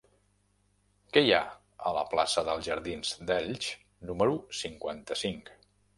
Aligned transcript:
Què 1.17 1.21
hi 1.25 1.33
ha 1.35 1.41
a 1.89 1.91
la 1.97 2.03
plaça 2.13 2.45
dels 2.47 2.65
Jardins 2.69 3.11
d'Elx 3.31 3.69
número 4.13 4.41
cinquanta-cinc? 4.65 5.53